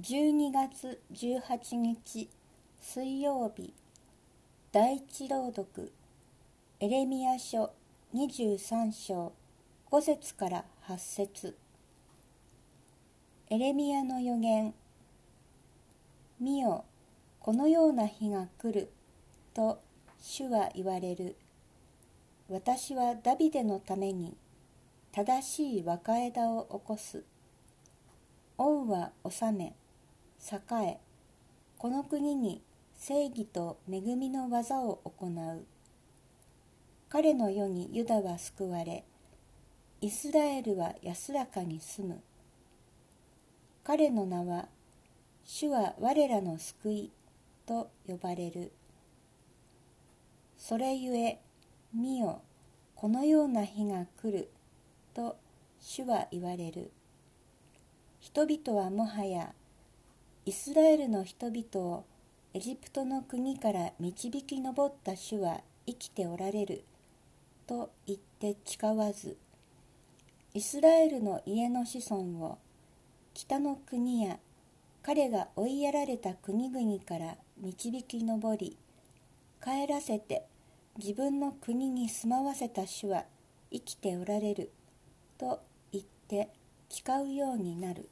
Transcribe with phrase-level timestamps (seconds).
[0.00, 2.28] 12月18日
[2.80, 3.74] 水曜日
[4.70, 5.92] 第一朗読
[6.78, 7.72] エレミア書
[8.14, 9.32] 23章
[9.90, 11.56] 5節から8節。
[13.50, 14.72] エレミアの予言
[16.38, 16.84] 見よ
[17.40, 18.92] このような日が来る
[19.52, 19.80] と
[20.20, 21.34] 主は言われる。
[22.48, 24.36] 私はダビデのために
[25.10, 27.24] 正しい若枝を起こす。
[28.58, 29.74] 王は治め
[30.40, 30.98] 栄え
[31.78, 32.62] この国に
[32.96, 35.64] 正義と恵みの技を行う。
[37.08, 39.04] 彼の世にユダは救われ
[40.00, 42.22] イスラエルは安らかに住む。
[43.84, 44.68] 彼の名は
[45.44, 47.12] 主は我らの救い
[47.66, 48.72] と呼ばれる。
[50.56, 51.40] それゆえ
[51.94, 52.42] 見よ
[52.94, 54.50] このような日が来る
[55.14, 55.36] と
[55.80, 56.90] 主は言われる。
[58.20, 59.54] 人々はもはや
[60.48, 62.04] イスラエルの人々を
[62.54, 66.84] エジプトの国から導き上った主は生きておられる
[67.66, 69.36] と言って誓わず
[70.54, 72.58] イスラエルの家の子孫を
[73.34, 74.38] 北の国や
[75.02, 78.78] 彼が追いやられた国々から導き上り
[79.62, 80.44] 帰らせて
[80.96, 83.26] 自分の国に住まわせた主は
[83.70, 84.70] 生きておられる
[85.36, 85.60] と
[85.92, 86.48] 言って
[86.88, 88.08] 誓うようになる。